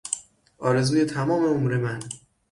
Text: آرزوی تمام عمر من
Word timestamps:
آرزوی 0.57 1.05
تمام 1.05 1.45
عمر 1.45 1.77
من 1.77 1.99